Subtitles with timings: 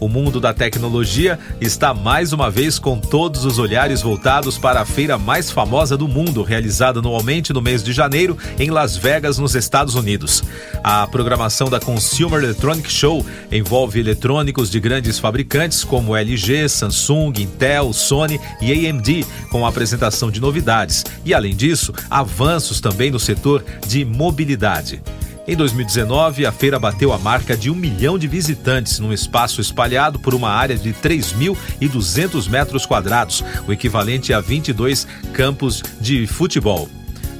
[0.00, 4.84] O mundo da tecnologia está mais uma vez com todos os olhares voltados para a
[4.84, 9.56] feira mais famosa do mundo, realizada anualmente no mês de janeiro em Las Vegas, nos
[9.56, 10.44] Estados Unidos.
[10.84, 17.92] A programação da Consumer Electronic Show envolve eletrônicos de grandes fabricantes como LG, Samsung, Intel,
[17.92, 23.64] Sony e AMD, com a apresentação de novidades e, além disso, avanços também no setor
[23.86, 25.02] de mobilidade.
[25.48, 30.18] Em 2019, a feira bateu a marca de um milhão de visitantes num espaço espalhado
[30.18, 36.86] por uma área de 3.200 metros quadrados, o equivalente a 22 campos de futebol.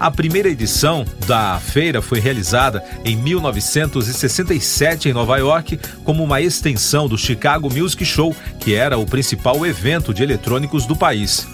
[0.00, 7.08] A primeira edição da feira foi realizada em 1967 em Nova York como uma extensão
[7.08, 11.46] do Chicago Music Show, que era o principal evento de eletrônicos do país.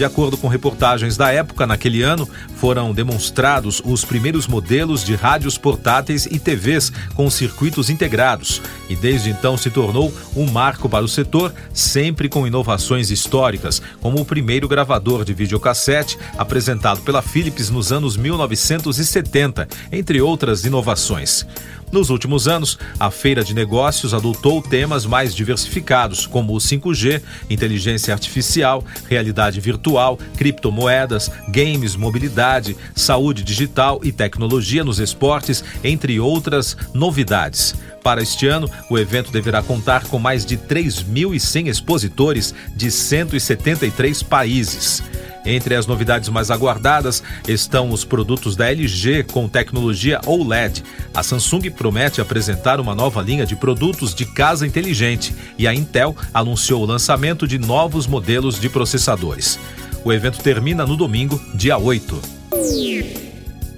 [0.00, 5.58] De acordo com reportagens da época, naquele ano foram demonstrados os primeiros modelos de rádios
[5.58, 11.08] portáteis e TVs com circuitos integrados, e desde então se tornou um marco para o
[11.08, 17.92] setor, sempre com inovações históricas, como o primeiro gravador de videocassete apresentado pela Philips nos
[17.92, 21.46] anos 1970, entre outras inovações.
[21.92, 28.14] Nos últimos anos, a feira de negócios adotou temas mais diversificados, como o 5G, inteligência
[28.14, 37.74] artificial, realidade virtual, criptomoedas, games, mobilidade, saúde digital e tecnologia nos esportes, entre outras novidades.
[38.04, 45.02] Para este ano, o evento deverá contar com mais de 3.100 expositores de 173 países.
[45.44, 50.84] Entre as novidades mais aguardadas estão os produtos da LG com tecnologia OLED.
[51.14, 56.14] A Samsung promete apresentar uma nova linha de produtos de casa inteligente e a Intel
[56.32, 59.58] anunciou o lançamento de novos modelos de processadores.
[60.04, 62.39] O evento termina no domingo, dia 8.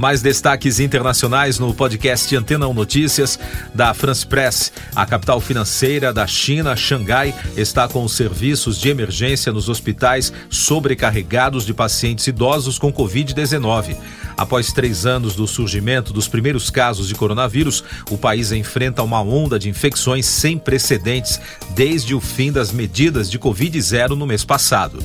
[0.02, 3.38] Mais destaques internacionais no podcast Antena 1 Notícias
[3.72, 4.72] da France Press.
[4.96, 11.64] A capital financeira da China, Xangai, está com os serviços de emergência nos hospitais sobrecarregados
[11.64, 13.96] de pacientes idosos com Covid-19.
[14.36, 19.56] Após três anos do surgimento dos primeiros casos de coronavírus, o país enfrenta uma onda
[19.56, 21.40] de infecções sem precedentes
[21.76, 24.98] desde o fim das medidas de Covid-0 no mês passado.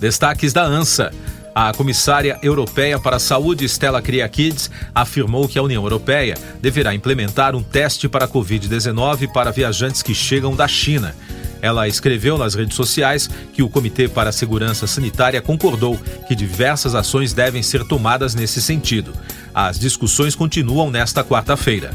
[0.00, 1.12] Destaques da ANSA.
[1.54, 7.54] A comissária europeia para a saúde, Stella Kyriakides, afirmou que a União Europeia deverá implementar
[7.54, 11.14] um teste para a Covid-19 para viajantes que chegam da China.
[11.60, 15.96] Ela escreveu nas redes sociais que o Comitê para a Segurança Sanitária concordou
[16.26, 19.12] que diversas ações devem ser tomadas nesse sentido.
[19.54, 21.94] As discussões continuam nesta quarta-feira.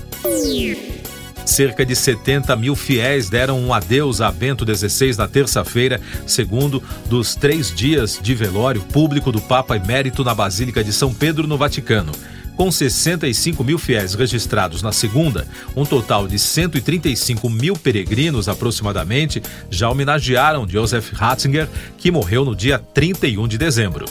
[1.47, 7.35] Cerca de 70 mil fiéis deram um adeus a Bento XVI na terça-feira, segundo dos
[7.35, 12.11] três dias de velório público do Papa Emérito na Basílica de São Pedro, no Vaticano.
[12.57, 19.89] Com 65 mil fiéis registrados na segunda, um total de 135 mil peregrinos aproximadamente já
[19.89, 24.05] homenagearam Joseph Ratzinger, que morreu no dia 31 de dezembro.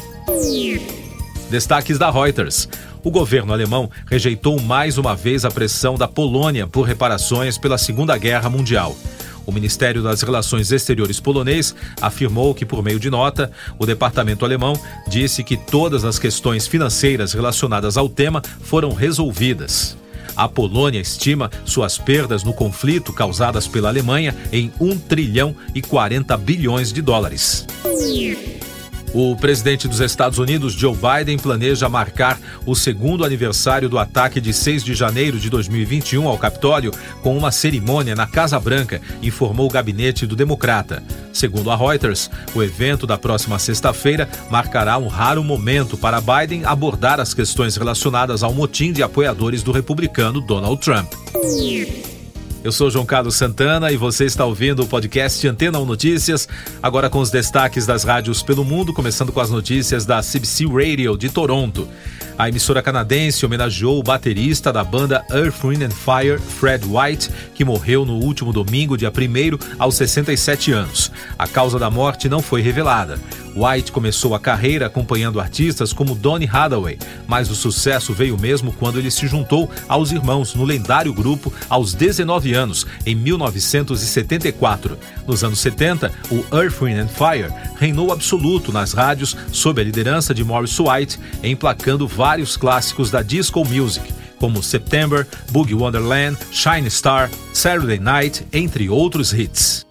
[1.50, 2.68] Destaques da Reuters.
[3.06, 8.18] O governo alemão rejeitou mais uma vez a pressão da Polônia por reparações pela Segunda
[8.18, 8.96] Guerra Mundial.
[9.46, 14.74] O Ministério das Relações Exteriores polonês afirmou que, por meio de nota, o departamento alemão
[15.06, 19.96] disse que todas as questões financeiras relacionadas ao tema foram resolvidas.
[20.34, 26.36] A Polônia estima suas perdas no conflito causadas pela Alemanha em 1 trilhão e 40
[26.38, 27.64] bilhões de dólares.
[29.18, 34.52] O presidente dos Estados Unidos, Joe Biden, planeja marcar o segundo aniversário do ataque de
[34.52, 39.72] 6 de janeiro de 2021 ao Capitólio com uma cerimônia na Casa Branca, informou o
[39.72, 41.02] gabinete do democrata.
[41.32, 47.18] Segundo a Reuters, o evento da próxima sexta-feira marcará um raro momento para Biden abordar
[47.18, 51.10] as questões relacionadas ao motim de apoiadores do republicano Donald Trump.
[52.64, 56.48] Eu sou João Carlos Santana e você está ouvindo o podcast Antena 1 Notícias,
[56.82, 61.16] agora com os destaques das rádios pelo mundo, começando com as notícias da CBC Radio
[61.16, 61.88] de Toronto.
[62.36, 67.64] A emissora canadense homenageou o baterista da banda Earth, Wind and Fire, Fred White, que
[67.64, 71.12] morreu no último domingo, dia 1 aos 67 anos.
[71.38, 73.18] A causa da morte não foi revelada.
[73.56, 78.98] White começou a carreira acompanhando artistas como Donny Hathaway, mas o sucesso veio mesmo quando
[78.98, 84.98] ele se juntou aos irmãos no lendário grupo aos 19 anos, em 1974.
[85.26, 90.34] Nos anos 70, o Earth, Wind and Fire reinou absoluto nas rádios sob a liderança
[90.34, 97.30] de Morris White, emplacando vários clássicos da disco music como September, Boogie Wonderland, Shine Star,
[97.52, 99.86] Saturday Night, entre outros hits.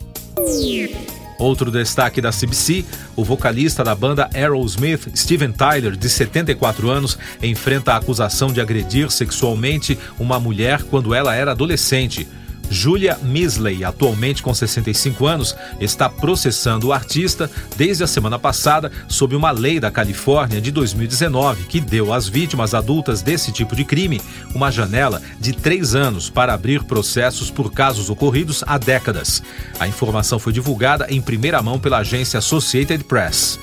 [1.37, 2.85] Outro destaque da CBC,
[3.15, 9.11] o vocalista da banda Aerosmith, Steven Tyler, de 74 anos, enfrenta a acusação de agredir
[9.11, 12.27] sexualmente uma mulher quando ela era adolescente.
[12.69, 19.35] Julia Misley, atualmente com 65 anos, está processando o artista desde a semana passada sob
[19.35, 24.21] uma lei da Califórnia de 2019 que deu às vítimas adultas desse tipo de crime
[24.53, 29.41] uma janela de três anos para abrir processos por casos ocorridos há décadas.
[29.79, 33.59] A informação foi divulgada em primeira mão pela agência Associated Press.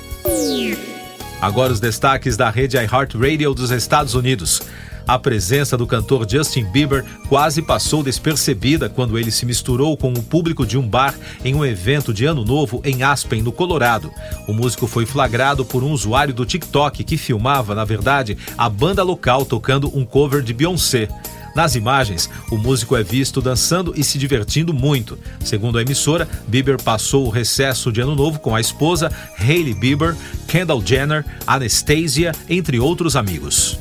[1.41, 4.63] Agora os destaques da rede iHeartRadio dos Estados Unidos.
[5.07, 10.23] A presença do cantor Justin Bieber quase passou despercebida quando ele se misturou com o
[10.23, 11.15] público de um bar
[11.45, 14.11] em um evento de Ano Novo em Aspen, no Colorado.
[14.47, 19.03] O músico foi flagrado por um usuário do TikTok que filmava, na verdade, a banda
[19.03, 21.09] local tocando um cover de Beyoncé.
[21.55, 25.19] Nas imagens, o músico é visto dançando e se divertindo muito.
[25.45, 30.17] Segundo a emissora, Bieber passou o recesso de ano novo com a esposa, Hailey Bieber,
[30.49, 33.79] Kendall Jenner, Anastasia, entre outros amigos.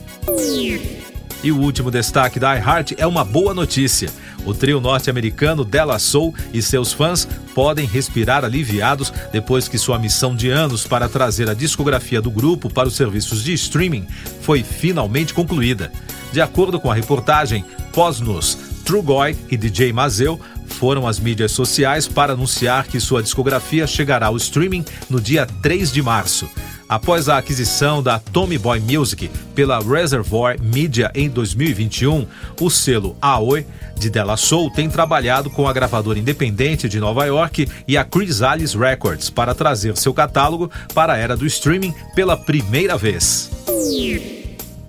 [1.43, 4.09] E o último destaque da iHeart é uma boa notícia.
[4.45, 10.35] O trio norte-americano Della Soul e seus fãs podem respirar aliviados depois que sua missão
[10.35, 14.07] de anos para trazer a discografia do grupo para os serviços de streaming
[14.41, 15.91] foi finalmente concluída.
[16.31, 22.33] De acordo com a reportagem, Posnos, Trugoy e DJ Mazeu foram às mídias sociais para
[22.33, 26.49] anunciar que sua discografia chegará ao streaming no dia 3 de março.
[26.91, 32.27] Após a aquisição da Tommy Boy Music pela Reservoir Media em 2021,
[32.59, 33.65] o selo Aoi
[33.95, 38.41] de Della Soul tem trabalhado com a gravadora independente de Nova York e a Chris
[38.41, 43.49] Alice Records para trazer seu catálogo para a era do streaming pela primeira vez.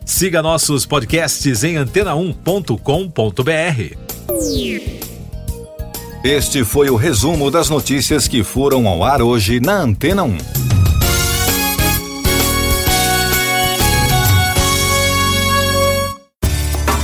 [0.04, 3.96] Siga nossos podcasts em antena1.com.br.
[6.24, 10.61] Este foi o resumo das notícias que foram ao ar hoje na Antena 1.